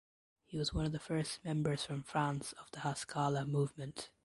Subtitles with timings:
[0.47, 4.09] He was one of the first members from France of the Haskalah movement.